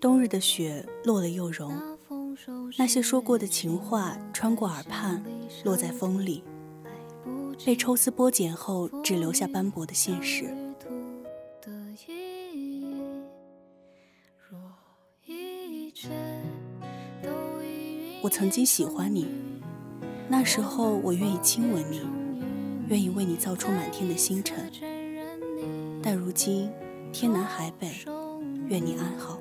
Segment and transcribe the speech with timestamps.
[0.00, 1.72] 冬日的雪落了又融，
[2.76, 5.20] 那些说过的情话穿过耳畔，
[5.64, 6.44] 落在风里，
[7.66, 10.54] 被抽丝剥茧后只留下斑驳的现实。
[18.22, 19.26] 我曾经喜欢你，
[20.28, 22.02] 那时候我愿意亲吻你，
[22.88, 24.70] 愿意为你造出满天的星辰。
[26.00, 26.70] 但如今
[27.12, 27.90] 天南海北，
[28.68, 29.40] 愿你安好。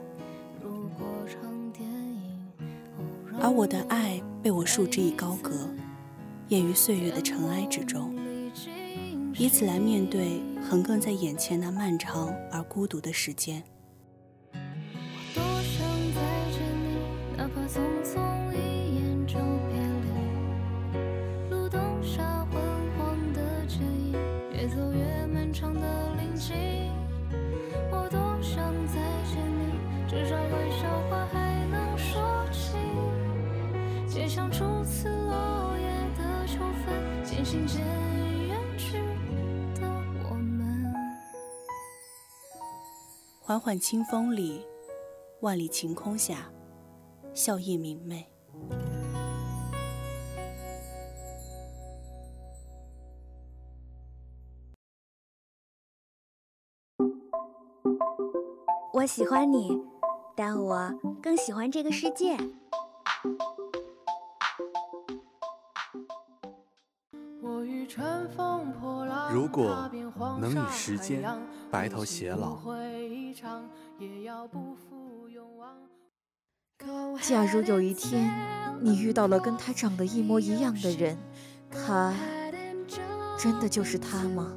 [3.47, 5.69] 而我的爱被我束之以高阁，
[6.49, 8.13] 掩于岁月的尘埃之中，
[9.35, 13.63] 以此来面对横亘在眼前那漫长而孤独的时间。
[43.39, 44.65] 缓缓清风里，
[45.39, 46.51] 万里晴空下，
[47.33, 48.27] 笑靥明媚。
[58.93, 59.81] 我喜欢你，
[60.35, 60.91] 但我
[61.23, 62.35] 更喜欢这个世界。
[69.31, 69.89] 如果
[70.39, 71.23] 能与时间
[71.69, 72.59] 白头偕老，
[77.21, 78.31] 假如有一天
[78.81, 81.17] 你遇到了跟他长得一模一样的人，
[81.69, 82.13] 他
[83.37, 84.53] 真的就是他吗？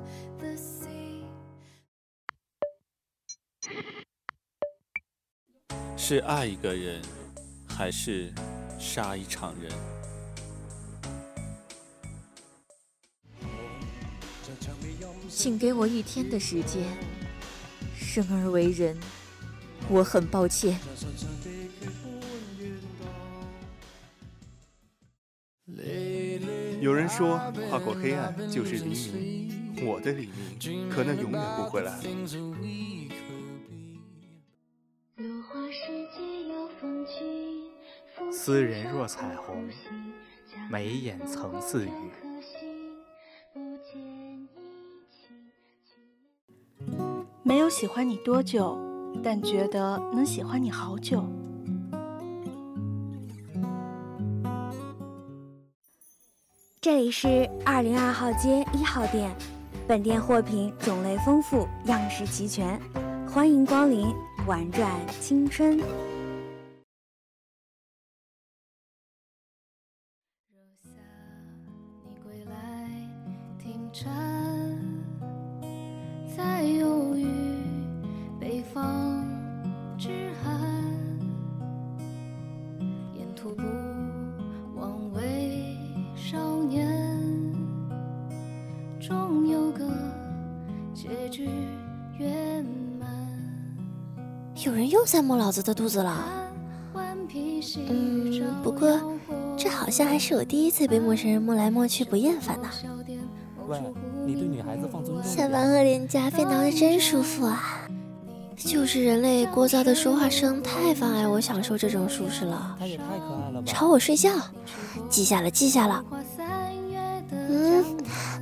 [5.97, 7.01] 是爱一个人，
[7.69, 8.33] 还是
[8.79, 9.71] 杀一场人？
[15.31, 16.83] 请给我一天的时间。
[17.95, 18.99] 生而为人，
[19.89, 20.79] 我很抱歉。
[26.81, 29.87] 有人说，跨过黑暗就是黎明。
[29.87, 30.29] 我的黎
[30.61, 32.03] 明，可能永远不会来了。
[38.33, 39.69] 斯人若彩虹，
[40.69, 42.30] 眉眼曾似雨。
[47.43, 48.79] 没有喜欢你多久，
[49.23, 51.25] 但觉得能喜欢你好久。
[56.83, 59.35] 这里是二零二号街一号店，
[59.89, 62.79] 本店货品种类丰富，样式齐全，
[63.27, 64.07] 欢迎光临，
[64.47, 64.91] 玩转
[65.21, 65.81] 青春。
[95.01, 96.15] 又在摸老子的肚子了。
[97.89, 99.01] 嗯，不过
[99.57, 102.69] 这好像还是我第一次被陌生人摸来摸去不厌烦呢。
[103.67, 103.81] 喂，
[104.27, 105.25] 你对女孩子放尊重。
[105.25, 107.81] 下班和脸颊被挠得真舒服啊！
[108.59, 112.77] 就是人类聒噪的说话声太妨碍我享受这种舒适了。
[112.79, 113.67] 他也太可爱了吧！
[113.67, 114.31] 吵我睡觉，
[115.09, 116.05] 记下了，记下了。
[117.31, 117.83] 嗯，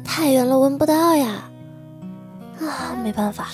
[0.04, 1.47] 太远了，闻不到呀。
[3.08, 3.48] 啊，没办法。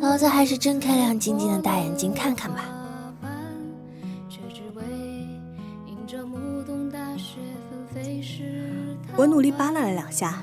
[0.00, 2.64] 老子还是睁开亮晶晶的大眼睛看看吧。
[9.16, 10.42] 我努力扒拉了两下，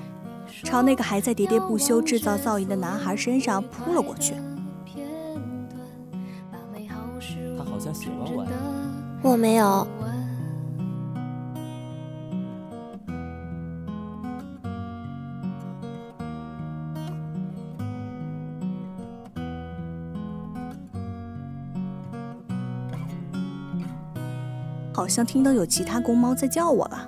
[0.63, 4.35] 朝那个还在喋喋不休制造噪音的男孩身上扑了过去。
[7.57, 8.45] 他好像喜欢我。
[9.23, 9.87] 我没有。
[24.97, 27.07] 好像听到有其他公猫在叫我了，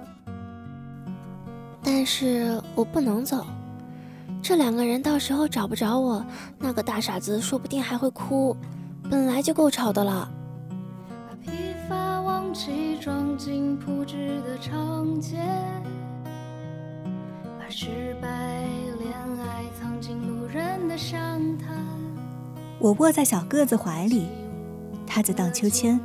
[1.82, 3.44] 但是我不能走。
[4.44, 6.24] 这两个人到时候找不着我，
[6.60, 8.56] 那个大傻子说不定还会哭。
[9.10, 10.30] 本来就够吵的了。
[22.78, 24.28] 我卧在小个子怀里。
[25.08, 26.00] 他在荡秋千，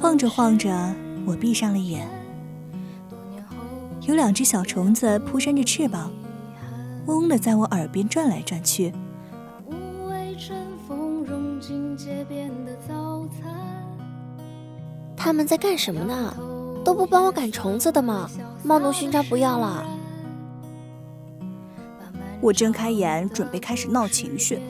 [0.00, 0.94] 晃着晃着，
[1.26, 2.08] 我闭上了眼。
[4.02, 6.12] 有两只小虫子扑扇着翅膀，
[7.06, 8.92] 嗡嗡的在我耳边转来转去。
[15.16, 16.34] 他们在干什么呢？
[16.84, 18.30] 都不帮我赶虫子的吗？
[18.62, 19.84] 冒怒勋章不要了！
[22.40, 24.60] 我睁开眼，准备开始闹情绪。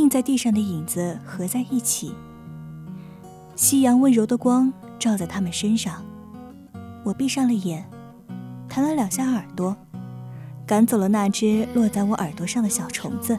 [0.00, 2.14] 他们印在地上的影子合在一起，
[3.54, 6.02] 夕阳温柔的光照在他们身上。
[7.04, 7.84] 我闭上了眼，
[8.66, 9.76] 弹了两下耳朵，
[10.66, 13.38] 赶走了那只落在我耳朵上的小虫子。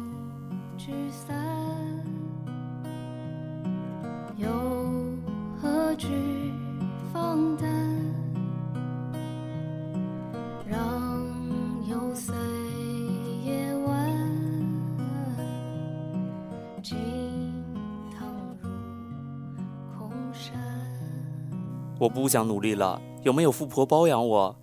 [22.01, 24.55] 我不想努力了，有没有富婆包养我？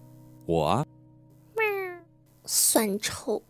[0.44, 0.84] 我啊，
[2.44, 3.40] 酸臭。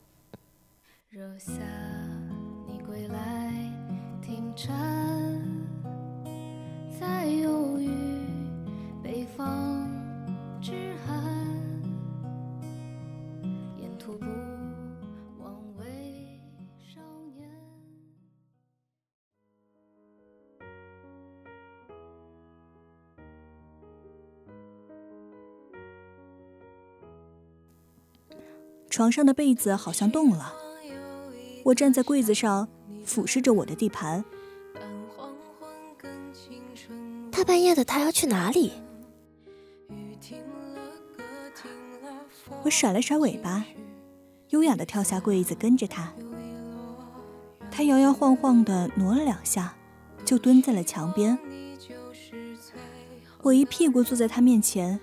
[28.91, 30.55] 床上的被子好像动了，
[31.65, 32.69] 我站在柜子上，
[33.05, 34.25] 俯视着我的地盘。
[37.31, 38.73] 大半夜的，他要去哪里？
[42.65, 43.65] 我甩了甩尾巴，
[44.49, 46.13] 优雅的跳下柜子，跟着他。
[47.71, 49.77] 他摇摇晃晃的挪了两下，
[50.25, 51.39] 就蹲在了墙边。
[53.43, 54.99] 我一屁股坐在他面前，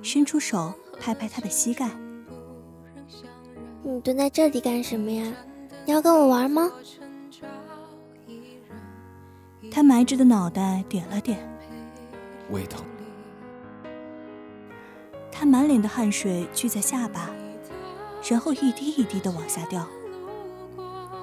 [0.00, 1.90] 伸出手拍拍他的膝盖。
[3.88, 5.32] 你蹲在这里干什么呀？
[5.84, 6.68] 你要跟我玩吗？
[9.70, 11.38] 他埋着的脑袋点了点，
[12.50, 12.84] 胃疼。
[15.30, 17.30] 他满脸的汗水聚在下巴，
[18.28, 19.86] 然后一滴一滴的往下掉，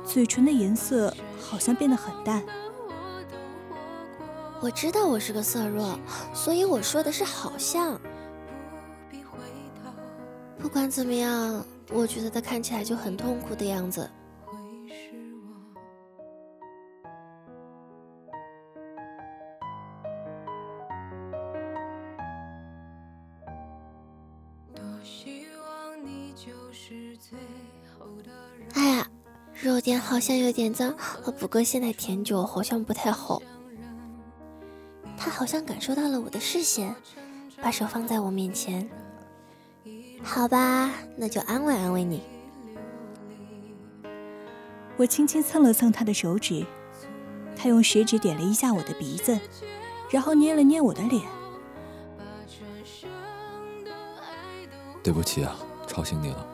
[0.06, 2.42] 嘴唇的颜色好像变得很淡。
[4.62, 6.00] 我知道我是个色弱，
[6.34, 8.00] 所以我说的是好像。
[10.58, 11.66] 不管怎么样。
[11.94, 14.10] 我觉得他看起来就很痛苦的样子。
[28.74, 29.08] 哎呀，
[29.54, 30.94] 肉垫好像有点脏，
[31.40, 33.42] 不过现在舔酒好像不太好。
[35.16, 36.94] 他好像感受到了我的视线，
[37.62, 38.90] 把手放在我面前。
[40.24, 42.24] 好吧，那就安慰安慰你。
[44.96, 46.66] 我轻轻蹭了蹭他的手指，
[47.56, 49.38] 他用食指点了一下我的鼻子，
[50.10, 51.22] 然后捏了捏我的脸。
[55.04, 56.48] 对不起啊，吵醒你了。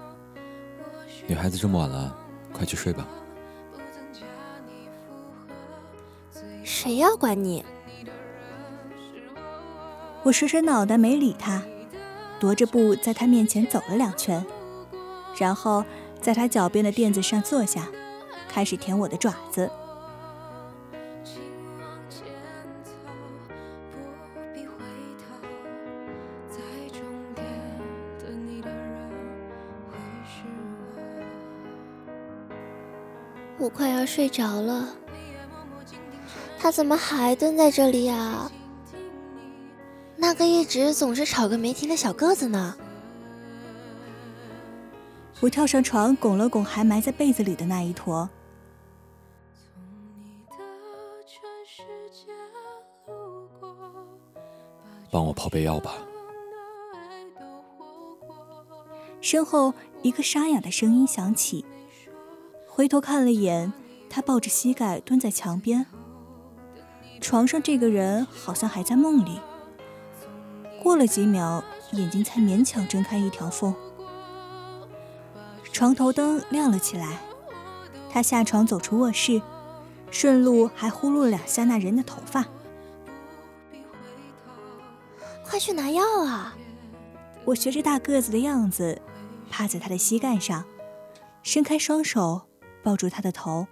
[1.28, 2.18] 女孩子这么晚了，
[2.52, 3.08] 快去睡吧。
[6.64, 7.64] 谁要管你？
[10.24, 11.62] 我甩甩脑袋，没理他。
[12.40, 14.46] 踱着步在他面前走了两圈，
[15.38, 15.84] 然后
[16.22, 17.88] 在他脚边的垫子上坐下，
[18.48, 19.70] 开始舔我的爪子。
[33.62, 34.88] 我快要睡着了，
[36.58, 38.50] 他怎么还蹲在这里呀？
[40.22, 42.76] 那个一直总是吵个没停的小个子呢？
[45.40, 48.30] 我跳上床，拱了拱还埋在被子里的那一坨。
[55.10, 55.96] 帮我泡杯药吧。
[59.22, 61.64] 身后一个沙哑的声音响起，
[62.68, 63.72] 回头看了一眼，
[64.10, 65.86] 他抱着膝盖蹲在墙边。
[67.22, 69.40] 床上这个人好像还在梦里。
[70.82, 73.76] 过了几秒，眼睛才勉强睁开一条缝。
[75.72, 77.20] 床头灯亮了起来，
[78.10, 79.42] 他下床走出卧室，
[80.10, 82.46] 顺路还呼噜了两下那人的头发。
[85.44, 86.56] 快去拿药啊！
[87.46, 89.02] 我学着大个子的样子，
[89.50, 90.64] 趴在他的膝盖上，
[91.44, 92.42] 伸开双手
[92.84, 93.68] 抱住他的头。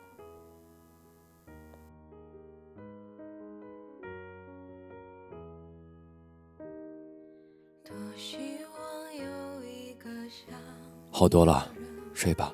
[11.17, 11.67] 好多了，
[12.13, 12.53] 睡吧。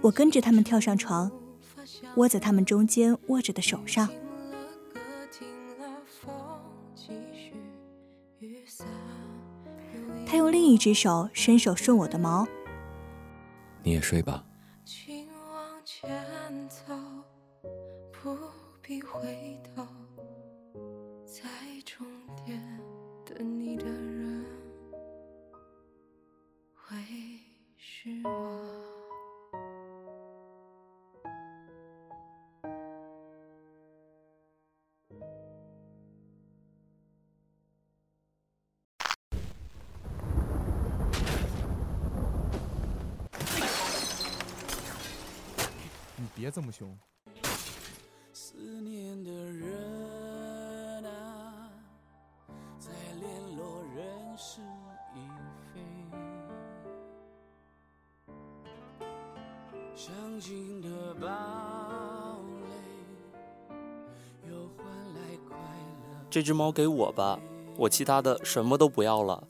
[0.00, 1.30] 我跟着他们跳上床，
[2.16, 4.08] 窝在他们中间握着的手上。
[10.26, 12.48] 他用另一只手伸手顺我的毛。
[13.82, 14.42] 你也睡吧。
[46.44, 46.94] 别这么凶。
[48.34, 51.70] 思念的人啊，
[52.78, 54.60] 在联络人时
[55.14, 55.20] 已
[55.72, 55.80] 非。
[59.94, 61.26] 伤心的堡
[62.60, 62.66] 垒，
[64.46, 64.84] 又换
[65.14, 66.26] 来快乐。
[66.28, 67.40] 这只猫给我吧，
[67.78, 69.48] 我其他的什么都不要了。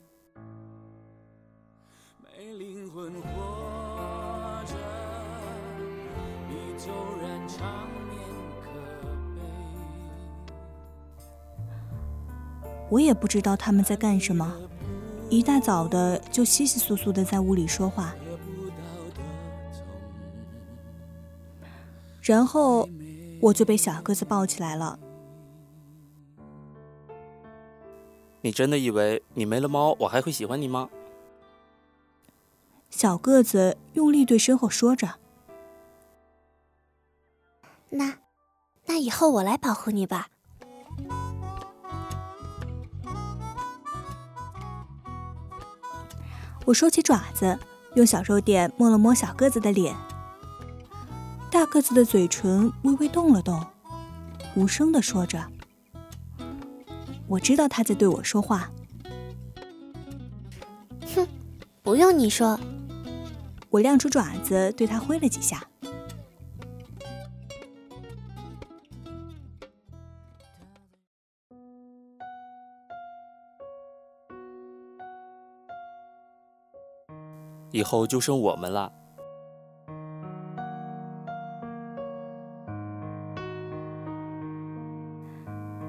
[12.89, 14.55] 我也不知道他们在干什么，
[15.29, 18.13] 一大早的就稀稀疏疏的在屋里说话，
[22.21, 22.87] 然后
[23.41, 24.99] 我就被小个子抱起来了。
[28.41, 30.89] 你真的以为你没了猫，我还会喜欢你吗？
[32.91, 35.15] 小个子用力对身后说着
[37.89, 38.19] ：“那，
[38.85, 40.27] 那以后我来保护你吧。”
[46.65, 47.57] 我收起爪子，
[47.93, 49.95] 用小肉垫摸了摸小个子的脸。
[51.51, 53.63] 大个子的嘴唇微微动了动，
[54.55, 55.45] 无声的说着
[57.29, 58.71] ：“我知道他在对我说话。”
[61.15, 61.27] 哼，
[61.83, 62.59] 不用你说。
[63.69, 65.63] 我亮出爪子对他挥了几下。
[77.75, 78.89] 以后就剩我们了。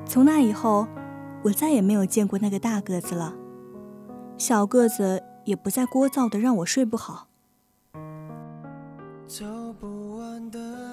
[0.04, 0.88] 从那以后，
[1.44, 3.34] 我再也没有见过那个大个子了。
[4.36, 7.28] 小个子也不再聒噪的让我睡不好。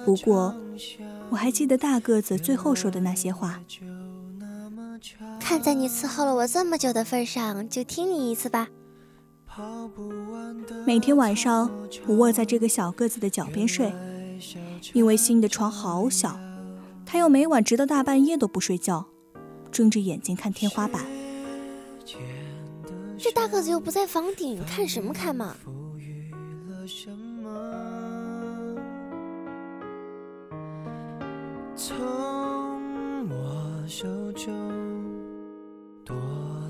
[0.04, 0.54] 不过，
[1.30, 3.58] 我还记得大个子最后说的那些话。
[5.40, 8.68] 看在你伺候了我这么久的份上，就听你一次吧。
[10.86, 11.70] 每天晚上，
[12.06, 13.92] 我卧在这个小个子的脚边睡，
[14.92, 16.38] 因为新的床好小，
[17.06, 19.06] 他又每晚直到大半夜都不睡觉，
[19.70, 21.04] 睁着眼睛看天花板。
[23.16, 25.56] 这大个子又不在房顶，看什么看嘛？
[31.76, 31.96] 从
[33.28, 34.52] 我手中
[36.04, 36.14] 夺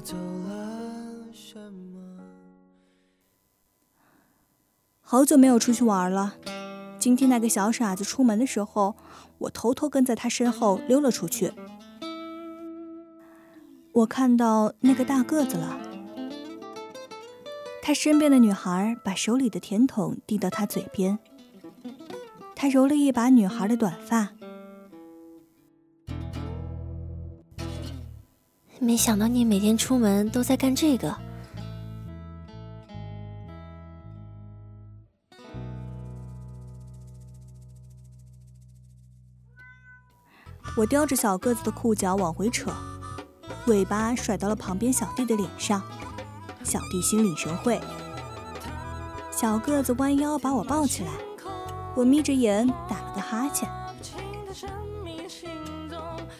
[0.02, 1.93] 走了什么？
[5.06, 6.34] 好久没有出去玩了。
[6.98, 8.96] 今天那个小傻子出门的时候，
[9.36, 11.52] 我偷偷跟在他身后溜了出去。
[13.92, 15.78] 我看到那个大个子了。
[17.82, 21.18] 他身边的女孩把手里的甜筒递到他嘴边，
[22.56, 24.30] 他揉了一把女孩的短发。
[28.80, 31.14] 没想到你每天出门都在干这个。
[40.76, 42.72] 我叼着小个子的裤脚往回扯，
[43.66, 45.80] 尾巴甩到了旁边小弟的脸上，
[46.64, 47.80] 小弟心领神会。
[49.30, 51.12] 小个子弯腰把我抱起来，
[51.94, 53.68] 我眯着眼打了个哈欠。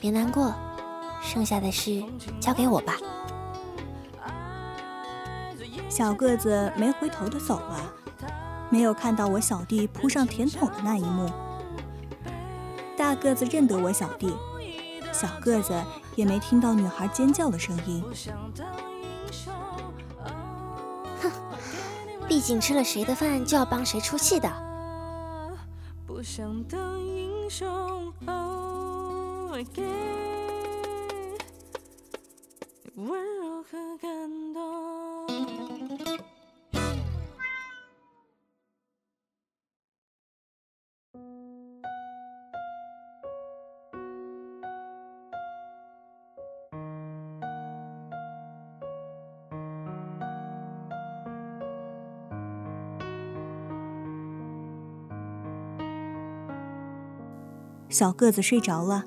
[0.00, 0.52] 别难过，
[1.22, 2.02] 剩下的事
[2.40, 2.96] 交给我吧。
[5.88, 7.92] 小个子没回头的走了，
[8.68, 11.30] 没有看到我小弟扑上甜筒的那一幕。
[13.04, 14.34] 大个子认得我小弟，
[15.12, 15.74] 小个子
[16.16, 18.02] 也没听到女孩尖叫的声音。
[21.20, 21.30] 哼，
[22.26, 24.50] 毕竟吃了谁的饭就要帮谁出气的。
[26.06, 28.10] 不想当英雄。
[32.96, 33.33] 温柔
[57.94, 59.04] 小个子睡着了，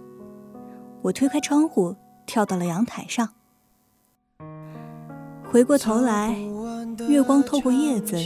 [1.02, 1.94] 我推开窗户，
[2.26, 3.28] 跳到了阳台上。
[5.44, 6.34] 回过头来，
[7.10, 8.18] 月光透过叶子，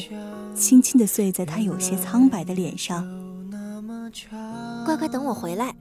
[0.53, 3.03] 轻轻地碎在他有些苍白的脸上。
[4.85, 5.73] 乖乖等我回来。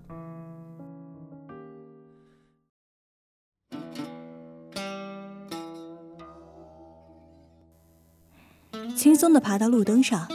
[8.97, 10.27] 轻松地爬到路灯上。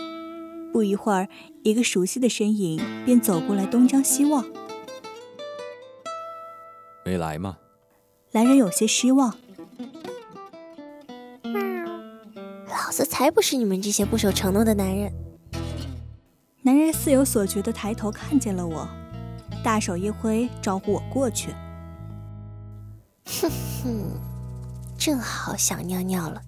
[0.76, 1.30] 不一会儿，
[1.64, 4.46] 一个熟悉的身影便走过来，东张西望。
[7.06, 7.60] 没来吗？
[8.34, 9.38] 来人有些失望。
[12.68, 15.14] 老子才不是你们这些不守承诺的男人！
[16.64, 18.86] 男人似有所觉的抬头看见了我，
[19.64, 21.52] 大手一挥，招呼我过去。
[23.24, 23.50] 哼
[23.82, 24.20] 哼，
[24.98, 26.42] 正好想尿尿了。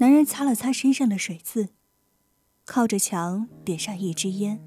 [0.00, 1.70] 男人擦了擦身上的水渍，
[2.64, 4.60] 靠着墙点上一支烟。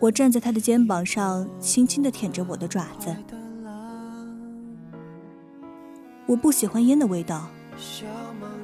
[0.00, 3.16] 我站在他的肩膀上，轻轻地舔着我的爪子。
[6.26, 7.50] 我不喜欢烟的味道，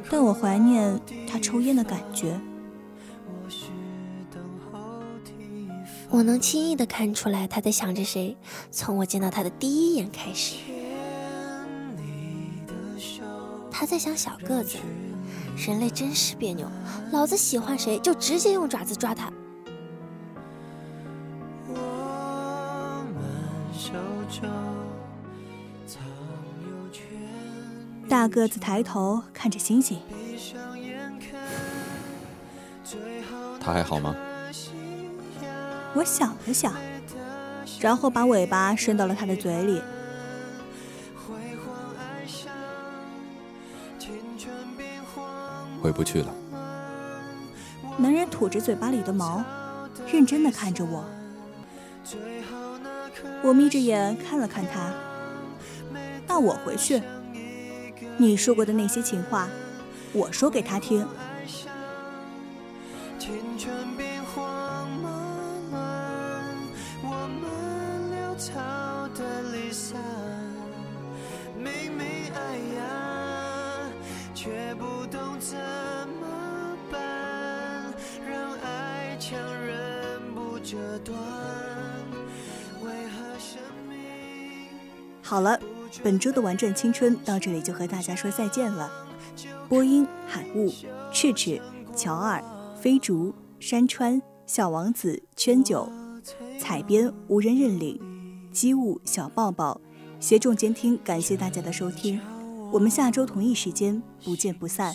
[0.09, 2.40] 但我怀念他抽烟的感觉。
[6.09, 8.37] 我能轻易地看出来他在想着谁，
[8.70, 10.73] 从我见到他的第一眼开始。
[13.85, 14.79] 他在想小个子，
[15.59, 16.66] 人类真是别扭，
[17.12, 19.31] 老子喜欢谁就直接用爪子抓他。
[28.09, 30.01] 大个子抬头看着星星，
[33.61, 34.16] 他还好吗？
[35.92, 36.73] 我想了想，
[37.79, 39.83] 然后把尾巴伸到了他的嘴里。
[45.85, 46.35] 回不去了。
[47.99, 49.44] 男人吐着嘴巴里的毛，
[50.11, 51.05] 认真的看着我。
[53.42, 54.94] 我眯着眼看了看他。
[56.27, 57.03] 那我回去。
[58.16, 59.47] 你说过的那些情话，
[60.14, 61.07] 我说给他听。
[85.35, 85.59] 好了，
[86.01, 88.88] 本周的玩转青春到这里就和大家说再见了。
[89.68, 90.73] 播音：海雾、
[91.12, 91.61] 赤赤、
[91.92, 92.40] 乔二、
[92.81, 95.90] 飞竹、山川、小王子、圈九、
[96.57, 98.01] 采编无人认领、
[98.53, 99.81] 机务小抱抱，
[100.20, 102.20] 协众监听，感谢大家的收听，
[102.70, 104.94] 我们下周同一时间不见不散。